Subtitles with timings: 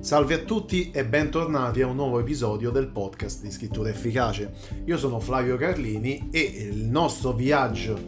[0.00, 4.52] Salve a tutti e bentornati a un nuovo episodio del podcast di scrittura efficace.
[4.84, 7.98] Io sono Flavio Carlini e il nostro viaggio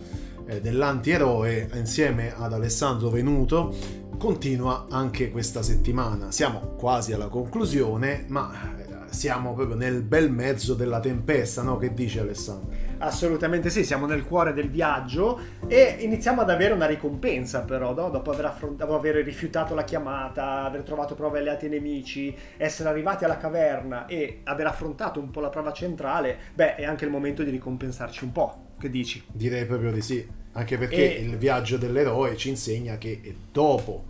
[0.47, 3.75] eh, dell'antieroe insieme ad Alessandro Venuto
[4.17, 6.31] continua anche questa settimana.
[6.31, 8.77] Siamo quasi alla conclusione, ma
[9.11, 11.77] siamo proprio nel bel mezzo della tempesta, no?
[11.77, 12.75] Che dice Alessandro?
[12.99, 18.11] Assolutamente sì, siamo nel cuore del viaggio e iniziamo ad avere una ricompensa però, no?
[18.11, 22.89] dopo, aver affront- dopo aver rifiutato la chiamata, aver trovato prove alleati e nemici, essere
[22.89, 27.11] arrivati alla caverna e aver affrontato un po' la prova centrale, beh è anche il
[27.11, 29.25] momento di ricompensarci un po', che dici?
[29.33, 34.05] Direi proprio di sì, anche perché E- il viaggio dell'eroe ci insegna che dopo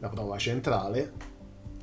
[0.00, 1.12] la prova centrale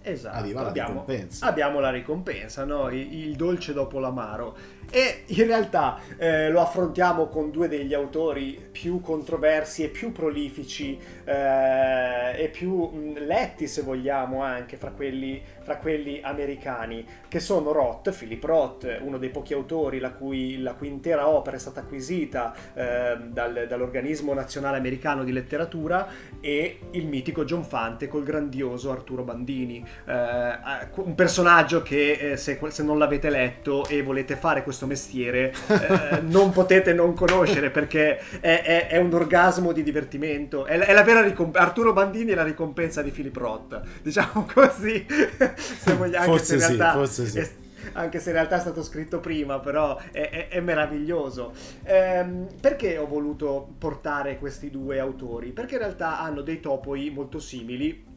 [0.02, 1.46] Esatto, Arriva la abbiamo, ricompensa.
[1.48, 2.90] abbiamo la ricompensa, no?
[2.90, 4.56] il, il dolce dopo l'amaro.
[4.90, 11.00] E in realtà eh, lo affrontiamo con due degli autori più controversi e più prolifici
[11.24, 17.72] eh, e più mh, letti, se vogliamo, anche fra quelli, fra quelli americani, che sono
[17.72, 21.80] Roth, Philip Roth, uno dei pochi autori la cui, la cui intera opera è stata
[21.80, 26.08] acquisita eh, dal- dall'Organismo Nazionale Americano di Letteratura,
[26.42, 29.86] e il mitico John Fante col grandioso Arturo Bandini.
[30.06, 30.54] Eh,
[30.96, 36.22] un personaggio che eh, se, se non l'avete letto e volete fare questo mestiere eh,
[36.28, 40.66] non potete non conoscere perché è, è- è un orgasmo di divertimento.
[40.66, 41.68] È, la- è la vera ricompensa.
[41.68, 45.06] Arturo Bandini è la ricompensa di Philip Roth, diciamo così.
[45.56, 47.40] se vogliamo, anche Forse se in sì, realtà forse sì.
[47.40, 47.50] è-
[47.94, 51.52] anche se in realtà è stato scritto prima, però è, è- è meraviglioso.
[51.84, 55.52] Ehm, perché ho voluto portare questi due autori?
[55.52, 58.10] Perché in realtà hanno dei topoi molto simili.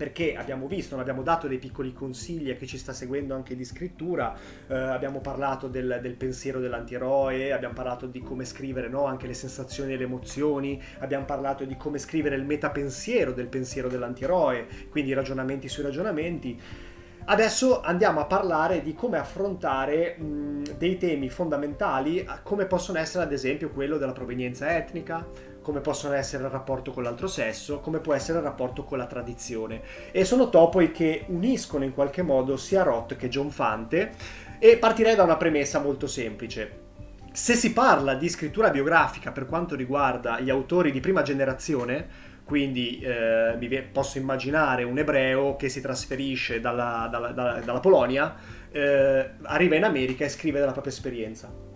[0.00, 3.66] Perché abbiamo visto, abbiamo dato dei piccoli consigli a chi ci sta seguendo anche di
[3.66, 4.34] scrittura,
[4.66, 9.04] eh, abbiamo parlato del, del pensiero dell'antieroe, abbiamo parlato di come scrivere no?
[9.04, 13.88] anche le sensazioni e le emozioni, abbiamo parlato di come scrivere il metapensiero del pensiero
[13.88, 16.58] dell'antieroe, quindi ragionamenti sui ragionamenti.
[17.22, 23.32] Adesso andiamo a parlare di come affrontare mh, dei temi fondamentali, come possono essere ad
[23.32, 25.28] esempio quello della provenienza etnica,
[25.62, 29.06] come possono essere il rapporto con l'altro sesso, come può essere il rapporto con la
[29.06, 29.82] tradizione.
[30.10, 34.12] E sono topoi che uniscono in qualche modo sia Roth che John Fante
[34.58, 36.88] e partirei da una premessa molto semplice.
[37.32, 42.98] Se si parla di scrittura biografica per quanto riguarda gli autori di prima generazione, quindi
[42.98, 48.34] eh, vie- posso immaginare un ebreo che si trasferisce dalla, dalla- dalla- dalla Polonia,
[48.72, 51.69] eh, arriva in America e scrive della propria esperienza.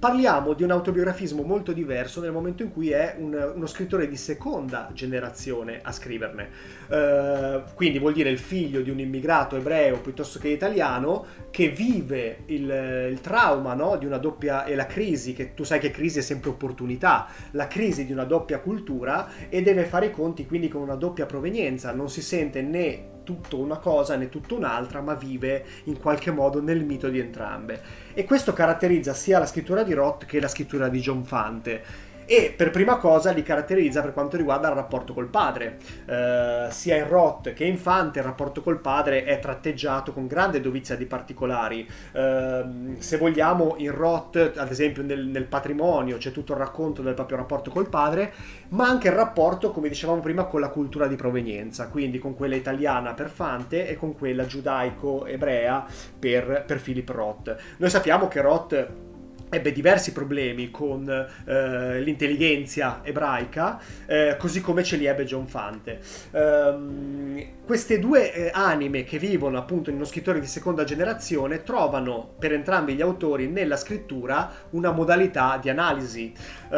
[0.00, 4.16] Parliamo di un autobiografismo molto diverso nel momento in cui è un- uno scrittore di
[4.16, 6.48] seconda generazione a scriverne.
[6.88, 12.44] Eh, quindi vuol dire il figlio di un immigrato ebreo piuttosto che italiano che vive
[12.46, 16.20] il, il trauma no, di una doppia e la crisi, che tu sai che crisi
[16.20, 20.68] è sempre opportunità, la crisi di una doppia cultura e deve fare i conti quindi
[20.68, 25.14] con una doppia provenienza, non si sente né tutto una cosa né tutto un'altra, ma
[25.14, 27.80] vive in qualche modo nel mito di entrambe.
[28.12, 32.08] E questo caratterizza sia la scrittura di Roth che la scrittura di John Fante.
[32.32, 35.78] E per prima cosa li caratterizza per quanto riguarda il rapporto col padre.
[36.06, 40.60] Eh, sia in Roth che in Fante il rapporto col padre è tratteggiato con grande
[40.60, 41.84] dovizia di particolari.
[42.12, 42.64] Eh,
[42.98, 47.38] se vogliamo, in Roth, ad esempio nel, nel patrimonio, c'è tutto il racconto del proprio
[47.38, 48.32] rapporto col padre,
[48.68, 52.54] ma anche il rapporto, come dicevamo prima, con la cultura di provenienza, quindi con quella
[52.54, 55.84] italiana per Fante e con quella giudaico-ebrea
[56.16, 57.56] per, per Philip Roth.
[57.78, 59.08] Noi sappiamo che Roth
[59.50, 66.00] ebbe diversi problemi con eh, l'intelligenza ebraica, eh, così come ce li ebbe John Fante.
[66.30, 72.34] Um, queste due eh, anime che vivono appunto in uno scrittore di seconda generazione trovano
[72.38, 76.32] per entrambi gli autori nella scrittura una modalità di analisi.
[76.68, 76.76] Uh,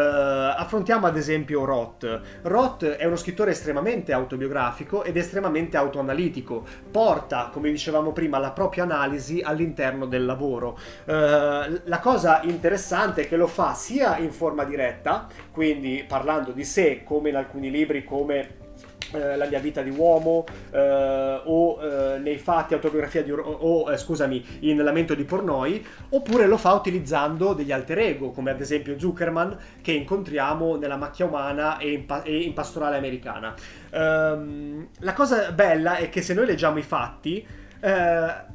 [0.56, 2.20] affrontiamo ad esempio Roth.
[2.42, 8.84] Roth è uno scrittore estremamente autobiografico ed estremamente autoanalitico, porta, come dicevamo prima, la propria
[8.84, 10.78] analisi all'interno del lavoro.
[11.04, 11.12] Uh,
[11.84, 17.02] la cosa interessante interessante che lo fa sia in forma diretta, quindi parlando di sé,
[17.02, 18.60] come in alcuni libri come
[19.12, 23.92] eh, la mia vita di uomo eh, o eh, nei fatti autobiografia di o, o
[23.92, 28.60] eh, scusami in Lamento di Pornoi oppure lo fa utilizzando degli alter ego come ad
[28.60, 33.54] esempio Zuckerman che incontriamo nella macchia umana e in, pa- e in pastorale americana.
[33.90, 37.44] Um, la cosa bella è che se noi leggiamo i fatti
[37.80, 38.51] eh,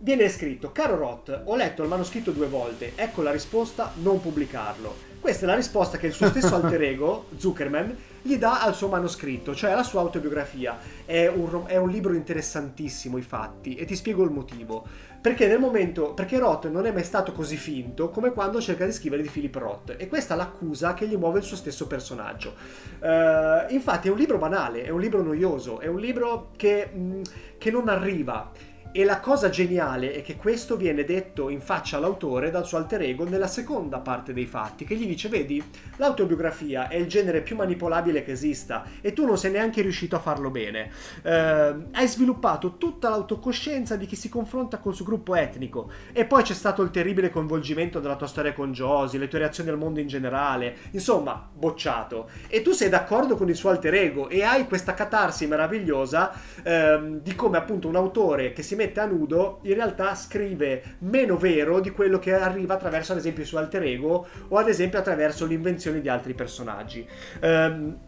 [0.00, 5.06] viene scritto, caro Roth, ho letto il manoscritto due volte, ecco la risposta, non pubblicarlo.
[5.20, 8.88] Questa è la risposta che il suo stesso alter ego, Zuckerman, gli dà al suo
[8.88, 10.78] manoscritto, cioè alla sua autobiografia.
[11.04, 14.86] È un, è un libro interessantissimo, i fatti, e ti spiego il motivo.
[15.20, 18.92] Perché nel momento, perché Roth non è mai stato così finto come quando cerca di
[18.92, 22.54] scrivere di Philip Roth, e questa è l'accusa che gli muove il suo stesso personaggio.
[23.00, 27.22] Uh, infatti è un libro banale, è un libro noioso, è un libro che, mh,
[27.58, 28.52] che non arriva
[28.90, 33.02] e la cosa geniale è che questo viene detto in faccia all'autore dal suo alter
[33.02, 35.62] ego nella seconda parte dei fatti, che gli dice: Vedi,
[35.96, 40.20] l'autobiografia è il genere più manipolabile che esista e tu non sei neanche riuscito a
[40.20, 40.90] farlo bene.
[41.22, 46.42] Eh, hai sviluppato tutta l'autocoscienza di chi si confronta col suo gruppo etnico e poi
[46.42, 50.00] c'è stato il terribile coinvolgimento della tua storia con Josie, le tue reazioni al mondo
[50.00, 52.30] in generale, insomma, bocciato.
[52.48, 56.32] E tu sei d'accordo con il suo alter ego e hai questa catarsi meravigliosa
[56.62, 61.36] eh, di come appunto un autore che si mette a nudo in realtà scrive meno
[61.36, 64.98] vero di quello che arriva attraverso ad esempio il suo alter ego o ad esempio
[64.98, 67.06] attraverso l'invenzione di altri personaggi.
[67.42, 67.98] Um,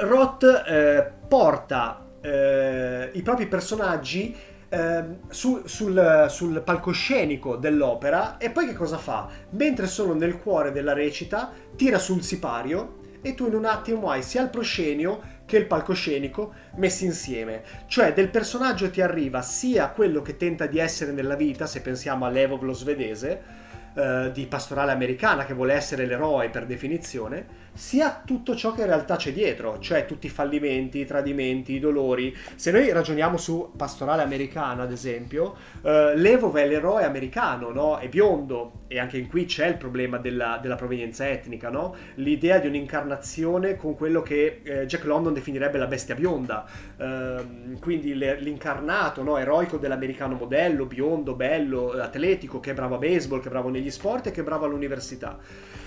[0.00, 4.34] Roth eh, porta eh, i propri personaggi
[4.68, 9.28] eh, su, sul, sul, palcoscenico dell'opera e poi che cosa fa?
[9.50, 14.22] Mentre sono nel cuore della recita, tira sul sipario e tu in un attimo hai
[14.22, 17.62] sia il proscenio che il palcoscenico messi insieme.
[17.86, 22.26] Cioè del personaggio ti arriva sia quello che tenta di essere nella vita, se pensiamo
[22.26, 23.64] a Levov lo svedese,
[23.96, 28.86] eh, di pastorale americana che vuole essere l'eroe per definizione, sia tutto ciò che in
[28.86, 32.34] realtà c'è dietro, cioè tutti i fallimenti, i tradimenti, i dolori.
[32.54, 37.98] Se noi ragioniamo su pastorale americana, ad esempio, eh, Levov è l'eroe americano, no?
[37.98, 41.94] È biondo e anche in qui c'è il problema della, della provenienza etnica, no?
[42.14, 46.64] L'idea di un'incarnazione con quello che eh, Jack London definirebbe la bestia bionda.
[46.96, 47.44] Eh,
[47.80, 49.36] quindi le, l'incarnato, no?
[49.36, 53.85] Eroico dell'americano modello, biondo, bello, atletico, che è bravo a baseball, che è bravo negli
[53.90, 55.38] sport e che è bravo all'università.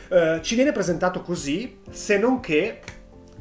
[0.09, 2.79] Eh, ci viene presentato così, se non che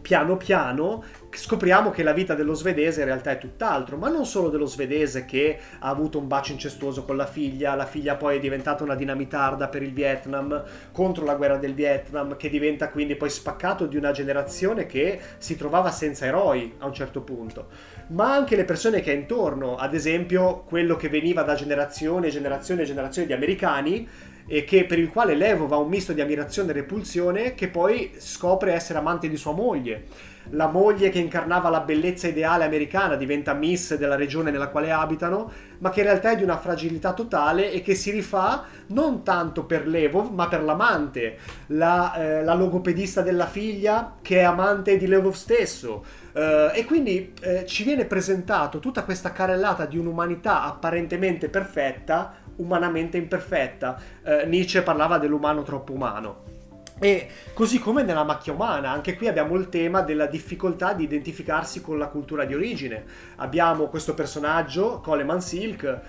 [0.00, 4.48] piano piano scopriamo che la vita dello svedese in realtà è tutt'altro, ma non solo
[4.48, 8.40] dello svedese che ha avuto un bacio incestuoso con la figlia, la figlia poi è
[8.40, 13.28] diventata una dinamitarda per il Vietnam, contro la guerra del Vietnam, che diventa quindi poi
[13.28, 17.68] spaccato di una generazione che si trovava senza eroi a un certo punto,
[18.08, 22.82] ma anche le persone che ha intorno, ad esempio quello che veniva da generazione generazione
[22.82, 24.08] e generazione di americani,
[24.48, 28.12] e che, per il quale Levo va un misto di ammirazione e repulsione che poi
[28.16, 30.04] scopre essere amante di sua moglie.
[30.50, 35.50] La moglie che incarnava la bellezza ideale americana diventa miss della regione nella quale abitano,
[35.78, 39.64] ma che in realtà è di una fragilità totale e che si rifà non tanto
[39.64, 45.06] per Levov, ma per l'amante, la, eh, la logopedista della figlia che è amante di
[45.06, 46.04] Levov stesso.
[46.32, 53.16] Uh, e quindi eh, ci viene presentato tutta questa carrellata di un'umanità apparentemente perfetta, umanamente
[53.16, 54.00] imperfetta.
[54.22, 56.57] Eh, Nietzsche parlava dell'umano troppo umano.
[57.00, 61.80] E così come nella macchia umana, anche qui abbiamo il tema della difficoltà di identificarsi
[61.80, 63.04] con la cultura di origine.
[63.36, 66.00] Abbiamo questo personaggio, Coleman Silk,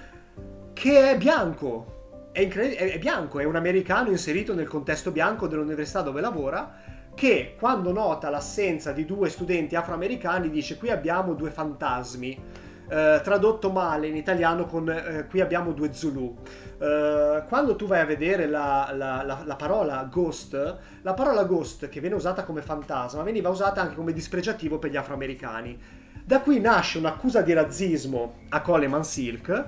[0.74, 6.01] che è bianco, è, incred- è bianco, è un americano inserito nel contesto bianco dell'università
[6.01, 12.67] dove lavora, che quando nota l'assenza di due studenti afroamericani dice qui abbiamo due fantasmi
[12.89, 16.38] eh, tradotto male in italiano con eh, qui abbiamo due Zulu.
[16.79, 21.88] Eh, quando tu vai a vedere la, la, la, la, parola ghost, la parola ghost
[21.88, 25.79] che viene usata come fantasma veniva usata anche come dispregiativo per gli afroamericani.
[26.24, 29.65] Da qui nasce un'accusa di razzismo a Coleman Silk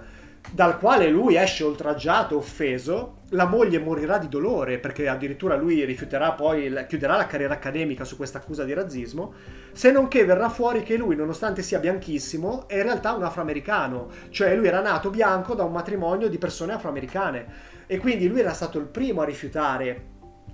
[0.50, 6.34] dal quale lui esce oltraggiato, offeso, la moglie morirà di dolore perché addirittura lui rifiuterà
[6.34, 9.34] poi, chiuderà la carriera accademica su questa accusa di razzismo,
[9.72, 14.10] se non che verrà fuori che lui, nonostante sia bianchissimo, è in realtà un afroamericano,
[14.30, 17.70] cioè lui era nato bianco da un matrimonio di persone afroamericane.
[17.88, 20.10] E quindi lui era stato il primo a rifiutare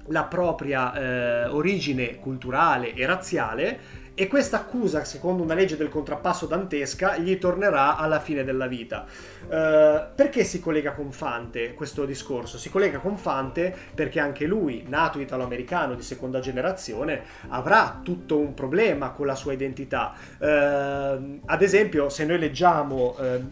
[0.10, 3.79] la propria eh, origine culturale e razziale
[4.20, 9.06] e questa accusa, secondo una legge del contrappasso dantesca, gli tornerà alla fine della vita.
[9.06, 12.58] Uh, perché si collega con Fante questo discorso?
[12.58, 18.56] Si collega con Fante perché anche lui, nato italo-americano di seconda generazione, avrà tutto un
[18.56, 20.16] problema con la sua identità.
[20.40, 23.46] Uh, ad esempio, se noi leggiamo uh,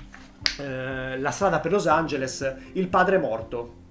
[1.20, 3.84] La strada per Los Angeles, il padre è morto.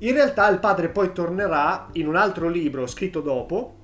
[0.00, 3.76] In realtà il padre poi tornerà in un altro libro scritto dopo,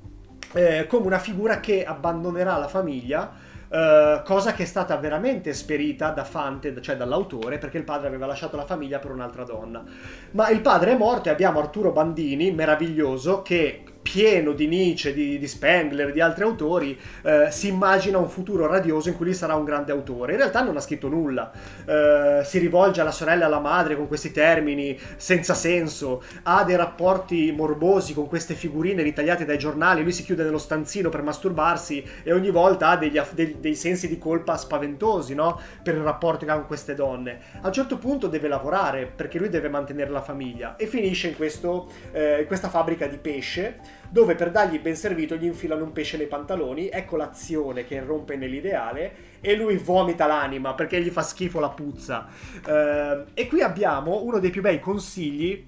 [0.52, 3.47] eh, come una figura che abbandonerà la famiglia.
[3.69, 8.25] Uh, cosa che è stata veramente esperita da Fante, cioè dall'autore, perché il padre aveva
[8.25, 9.85] lasciato la famiglia per un'altra donna.
[10.31, 15.38] Ma il padre è morto e abbiamo Arturo Bandini, meraviglioso, che pieno di Nietzsche, di,
[15.38, 19.55] di Spengler, di altri autori, eh, si immagina un futuro radioso in cui lui sarà
[19.55, 20.33] un grande autore.
[20.33, 21.53] In realtà non ha scritto nulla,
[21.85, 26.77] eh, si rivolge alla sorella e alla madre con questi termini senza senso, ha dei
[26.77, 32.03] rapporti morbosi con queste figurine ritagliate dai giornali, lui si chiude nello stanzino per masturbarsi
[32.23, 35.61] e ogni volta ha degli, dei, dei, sensi di colpa spaventosi no?
[35.83, 37.41] per il rapporto che ha con queste donne.
[37.61, 41.37] A un certo punto deve lavorare perché lui deve mantenere la famiglia e finisce in,
[41.37, 45.93] questo, eh, in questa fabbrica di pesce dove per dargli ben servito gli infilano un
[45.93, 51.23] pesce nei pantaloni, ecco l'azione che irrompe nell'ideale e lui vomita l'anima perché gli fa
[51.23, 52.26] schifo la puzza.
[52.67, 55.67] Uh, e qui abbiamo uno dei più bei consigli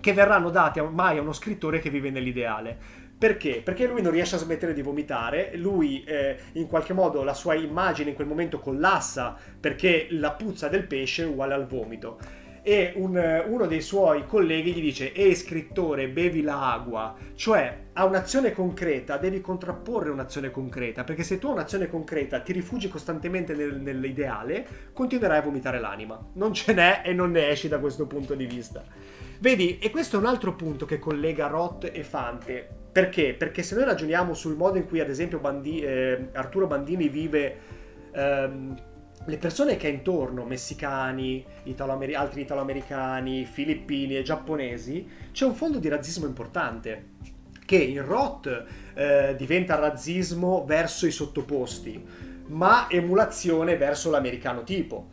[0.00, 3.04] che verranno dati ormai a uno scrittore che vive nell'ideale.
[3.18, 3.62] Perché?
[3.64, 7.54] Perché lui non riesce a smettere di vomitare, lui eh, in qualche modo la sua
[7.54, 12.18] immagine in quel momento collassa perché la puzza del pesce è uguale al vomito
[12.66, 18.04] e un, uno dei suoi colleghi gli dice ehi scrittore bevi la agua cioè a
[18.04, 23.54] un'azione concreta devi contrapporre un'azione concreta perché se tu a un'azione concreta ti rifugi costantemente
[23.54, 26.18] nel, nell'ideale continuerai a vomitare l'anima.
[26.34, 28.84] Non ce n'è e non ne esci da questo punto di vista.
[29.38, 32.68] Vedi e questo è un altro punto che collega Roth e Fante.
[32.90, 33.34] Perché?
[33.34, 37.56] Perché se noi ragioniamo sul modo in cui ad esempio Bandi, eh, Arturo Bandini vive
[38.12, 38.74] ehm,
[39.26, 45.78] le persone che ha intorno, messicani, italo altri italoamericani, filippini e giapponesi, c'è un fondo
[45.78, 47.14] di razzismo importante
[47.64, 48.64] che in Roth
[48.94, 52.04] eh, diventa razzismo verso i sottoposti,
[52.46, 55.08] ma emulazione verso l'americano tipo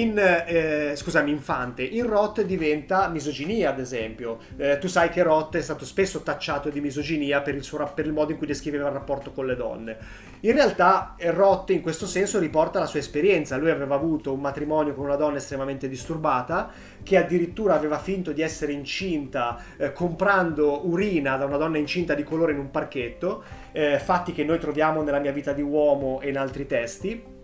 [0.00, 4.38] in, eh, scusami, Infante, in Roth diventa misoginia, ad esempio.
[4.56, 8.06] Eh, tu sai che Roth è stato spesso tacciato di misoginia per il, suo, per
[8.06, 9.96] il, modo in cui descriveva il rapporto con le donne.
[10.40, 13.56] In realtà eh, Roth in questo senso riporta la sua esperienza.
[13.56, 16.70] Lui aveva avuto un matrimonio con una donna estremamente disturbata,
[17.02, 22.22] che addirittura aveva finto di essere incinta eh, comprando urina da una donna incinta di
[22.22, 26.28] colore in un parchetto, eh, fatti che noi troviamo nella mia vita di uomo e
[26.28, 27.34] in altri testi.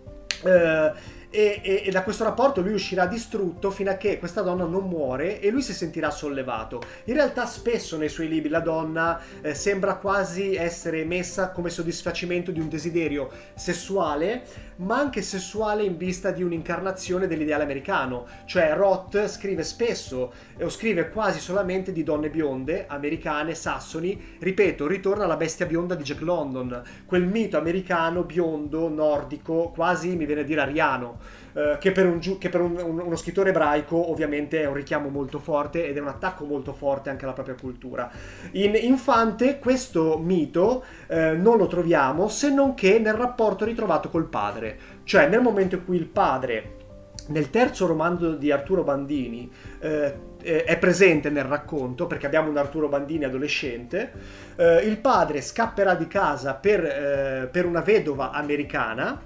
[0.44, 4.64] Eh, e, e, e, da questo rapporto lui uscirà distrutto fino a che questa donna
[4.66, 6.82] non muore e lui si sentirà sollevato.
[7.04, 12.50] In realtà spesso nei suoi libri la donna eh, sembra quasi essere messa come soddisfacimento
[12.50, 14.42] di un desiderio sessuale,
[14.76, 18.26] ma anche sessuale in vista di un'incarnazione dell'ideale americano.
[18.44, 24.36] Cioè Roth scrive spesso o scrive quasi solamente di donne bionde, americane, sassoni.
[24.38, 30.26] Ripeto, ritorna alla bestia bionda di Jack London, quel mito americano biondo, nordico, quasi mi
[30.26, 31.21] viene a dire ariano.
[31.52, 35.10] Uh, che per, un, che per un, un, uno scrittore ebraico ovviamente è un richiamo
[35.10, 38.10] molto forte ed è un attacco molto forte anche alla propria cultura.
[38.52, 44.28] In Infante questo mito uh, non lo troviamo se non che nel rapporto ritrovato col
[44.28, 46.80] padre, cioè nel momento in cui il padre
[47.28, 49.50] nel terzo romanzo di Arturo Bandini
[49.80, 54.12] eh, è presente nel racconto perché abbiamo un Arturo Bandini adolescente.
[54.56, 59.20] Eh, il padre scapperà di casa per, eh, per una vedova americana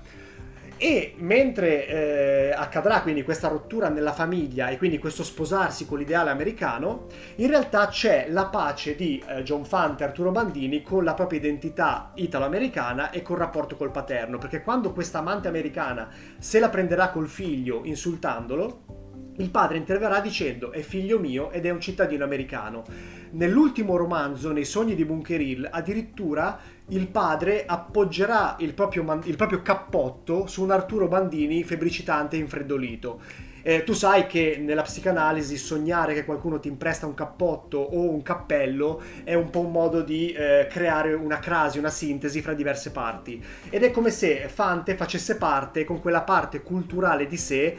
[0.79, 6.31] e mentre eh, accadrà quindi questa rottura nella famiglia e quindi questo sposarsi con l'ideale
[6.31, 7.07] americano,
[7.37, 11.39] in realtà c'è la pace di eh, John Fante e Arturo Bandini con la propria
[11.39, 17.11] identità italo-americana e col rapporto col paterno, perché quando questa amante americana se la prenderà
[17.11, 19.05] col figlio insultandolo,
[19.39, 22.85] il padre interverrà dicendo è figlio mio ed è un cittadino americano.
[23.31, 29.37] Nell'ultimo romanzo, Nei sogni di Bunker Hill, addirittura il padre appoggerà il proprio, man- il
[29.37, 33.21] proprio cappotto su un Arturo Bandini febbricitante e infreddolito.
[33.63, 38.23] Eh, tu sai che nella psicanalisi sognare che qualcuno ti impresta un cappotto o un
[38.23, 42.93] cappello è un po' un modo di eh, creare una crasi, una sintesi fra diverse
[42.93, 43.43] parti.
[43.69, 47.77] Ed è come se Fante facesse parte con quella parte culturale di sé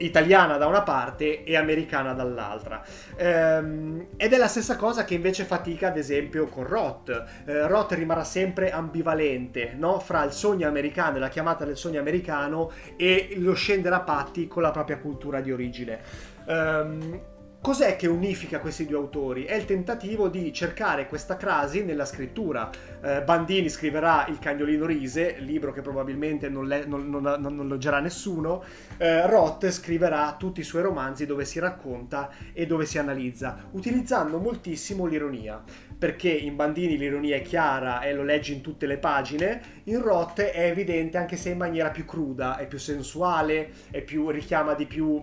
[0.00, 2.82] italiana da una parte e americana dall'altra.
[3.16, 7.24] Ehm, ed è la stessa cosa che invece fatica ad esempio con Roth.
[7.44, 9.98] Eh, Roth rimarrà sempre ambivalente no?
[10.00, 14.46] fra il sogno americano e la chiamata del sogno americano e lo scendere a patti
[14.46, 16.00] con la propria cultura di origine.
[16.46, 17.20] Ehm,
[17.62, 19.44] Cos'è che unifica questi due autori?
[19.44, 22.70] È il tentativo di cercare questa crasi nella scrittura.
[23.02, 28.00] Eh, Bandini scriverà Il cagnolino rise, libro che probabilmente non, le, non, non, non leggerà
[28.00, 28.64] nessuno.
[28.96, 34.38] Eh, Roth scriverà tutti i suoi romanzi dove si racconta e dove si analizza, utilizzando
[34.38, 35.62] moltissimo l'ironia.
[35.98, 40.40] Perché in Bandini l'ironia è chiara e lo leggi in tutte le pagine, in Roth
[40.40, 44.86] è evidente anche se in maniera più cruda, è più sensuale, è più, richiama di
[44.86, 45.22] più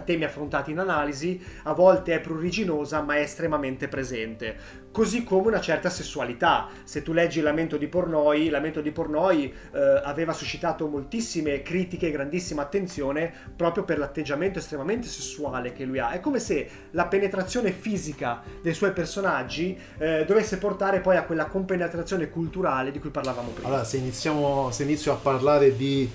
[0.00, 4.84] temi affrontati in analisi, a volte è pruriginosa ma è estremamente presente.
[4.90, 6.68] Così come una certa sessualità.
[6.84, 12.10] Se tu leggi Lamento di Pornoi, Lamento di Pornoi eh, aveva suscitato moltissime critiche e
[12.10, 16.12] grandissima attenzione proprio per l'atteggiamento estremamente sessuale che lui ha.
[16.12, 21.44] È come se la penetrazione fisica dei suoi personaggi eh, dovesse portare poi a quella
[21.46, 23.68] compenetrazione culturale di cui parlavamo prima.
[23.68, 26.10] Allora, se, iniziamo, se inizio a parlare di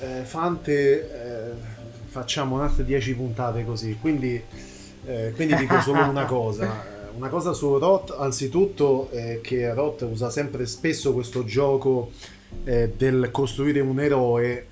[0.00, 1.81] eh, Fante eh,
[2.12, 3.96] facciamo un'altra 10 puntate così.
[3.98, 4.40] Quindi,
[5.06, 6.90] eh, quindi dico solo una cosa.
[7.16, 12.10] Una cosa su Roth, anzitutto, è che Roth usa sempre spesso questo gioco
[12.64, 14.66] eh, del costruire un eroe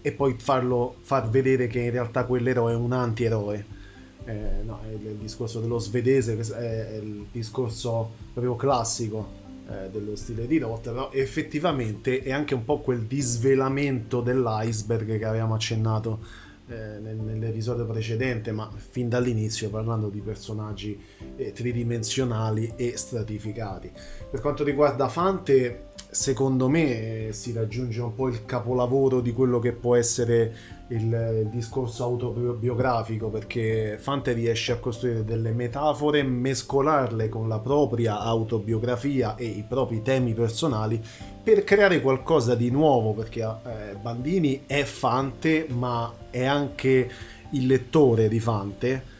[0.00, 3.78] e poi farlo far vedere che in realtà quell'eroe è un antieroe.
[4.24, 10.46] Eh, no, è il discorso dello svedese, è il discorso proprio classico eh, dello stile
[10.46, 16.49] di Roth, però effettivamente è anche un po' quel disvelamento dell'iceberg che avevamo accennato eh,
[16.74, 20.98] nell'episodio precedente, ma fin dall'inizio parlando di personaggi
[21.36, 23.90] eh, tridimensionali e stratificati.
[24.30, 29.58] Per quanto riguarda Fante, secondo me eh, si raggiunge un po' il capolavoro di quello
[29.58, 37.28] che può essere il, il, discorso autobiografico perché Fante riesce a costruire delle metafore, mescolarle
[37.28, 41.00] con la propria autobiografia e i propri temi personali
[41.42, 47.10] per creare qualcosa di nuovo perché eh, Bandini è Fante ma è anche
[47.50, 49.18] il lettore di Fante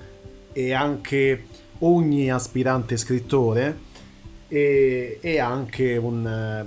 [0.53, 1.45] e anche
[1.81, 3.89] ogni aspirante scrittore
[4.49, 6.67] e, e anche un,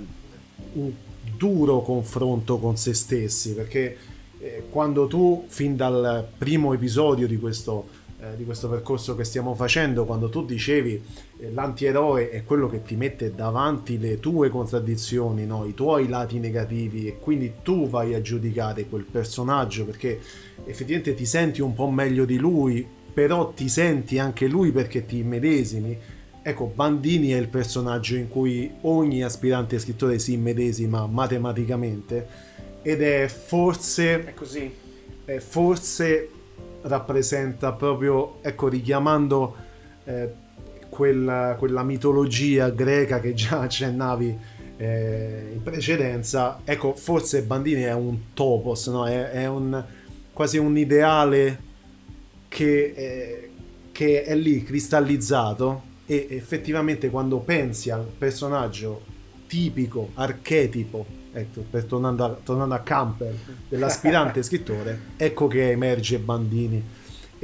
[0.72, 0.92] un,
[1.36, 3.96] duro confronto con se stessi perché
[4.44, 7.88] eh, quando tu fin dal primo episodio di questo,
[8.20, 11.02] eh, di questo percorso che stiamo facendo quando tu dicevi
[11.38, 15.64] eh, l'antieroe è quello che ti mette davanti le tue contraddizioni no?
[15.64, 20.20] i tuoi lati negativi e quindi tu vai a giudicare quel personaggio perché
[20.66, 25.18] effettivamente ti senti un po' meglio di lui però ti senti anche lui perché ti
[25.18, 25.98] immedesimi
[26.46, 32.26] Ecco, Bandini è il personaggio in cui ogni aspirante scrittore si immedesima matematicamente
[32.84, 34.24] ed è forse...
[34.26, 34.72] È così.
[35.24, 36.28] È forse
[36.82, 39.56] rappresenta proprio, ecco, richiamando
[40.04, 40.28] eh,
[40.90, 44.38] quella, quella, mitologia greca che già accennavi
[44.76, 49.06] eh, in precedenza, ecco, forse Bandini è un topos, no?
[49.06, 49.82] è, è un,
[50.32, 51.58] quasi un ideale
[52.48, 53.50] che, eh,
[53.92, 59.00] che è lì cristallizzato e effettivamente quando pensi al personaggio
[59.46, 63.34] tipico, archetipo, ecco, per tornando a, tornando a Camper,
[63.68, 66.82] dell'aspirante scrittore, ecco che emerge Bandini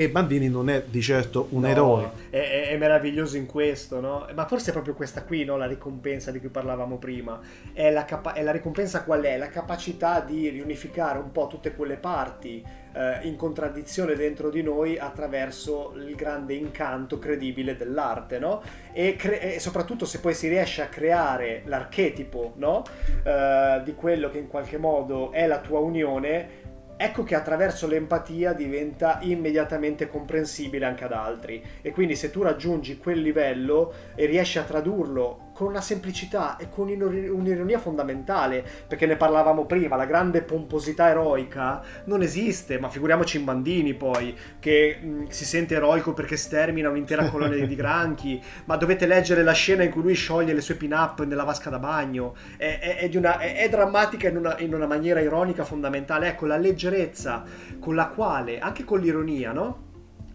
[0.00, 2.10] e Bandini non è di certo un no, eroe.
[2.30, 4.26] È, è, meraviglioso in questo, no?
[4.34, 5.58] Ma forse è proprio questa qui, no?
[5.58, 7.38] La ricompensa di cui parlavamo prima.
[7.74, 9.36] È la, capa- è la ricompensa qual è?
[9.36, 14.98] La capacità di riunificare un po' tutte quelle parti eh, in contraddizione dentro di noi
[14.98, 18.62] attraverso il grande incanto credibile dell'arte, no?
[18.94, 22.84] E, cre- e soprattutto se poi si riesce a creare l'archetipo, no?
[23.22, 26.68] Eh, di quello che in qualche modo è la tua unione
[27.02, 31.64] ecco che attraverso l'empatia diventa immediatamente comprensibile anche ad altri.
[31.80, 36.70] E quindi se tu raggiungi quel livello e riesci a tradurlo con una semplicità e
[36.70, 43.36] con un'ironia fondamentale, perché ne parlavamo prima, la grande pomposità eroica non esiste, ma figuriamoci
[43.36, 48.42] in Bandini poi, che mh, mm, si sente eroico perché stermina un'intera colonia di granchi,
[48.64, 51.78] ma dovete leggere la scena in cui lui scioglie le sue pin-up nella vasca da
[51.78, 56.46] bagno, è, è, è, una, è drammatica in una, in una maniera ironica fondamentale, ecco
[56.46, 57.44] la leggerezza
[57.78, 59.88] con la quale, anche con l'ironia, no?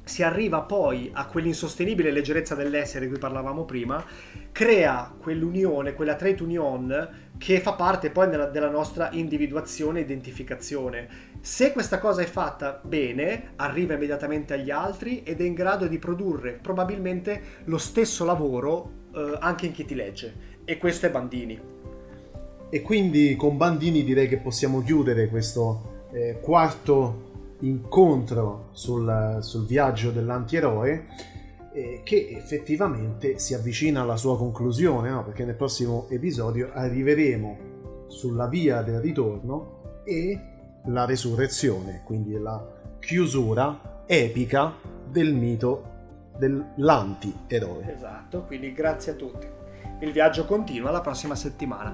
[0.06, 4.04] Si arriva poi a quell'insostenibile leggerezza dell'essere di cui parlavamo prima,
[4.52, 11.08] crea quell'unione, quella trade union che fa parte poi della, della nostra individuazione e identificazione.
[11.42, 15.98] Se questa cosa è fatta bene, arriva immediatamente agli altri ed è in grado di
[15.98, 20.54] produrre probabilmente lo stesso lavoro eh, anche in chi ti legge.
[20.64, 21.60] E questo è Bandini.
[22.70, 27.25] E quindi con Bandini direi che possiamo chiudere questo eh, quarto
[27.60, 31.06] incontro sul, sul viaggio dell'antieroe
[31.74, 35.24] eh, che effettivamente si avvicina alla sua conclusione, no?
[35.24, 37.58] perché nel prossimo episodio arriveremo
[38.08, 40.40] sulla via del ritorno e
[40.86, 42.64] la resurrezione, quindi la
[43.00, 44.74] chiusura epica
[45.10, 45.94] del mito
[46.38, 47.94] dell'anti-eroe.
[47.94, 49.48] Esatto, quindi grazie a tutti.
[50.00, 51.94] Il viaggio continua la prossima settimana.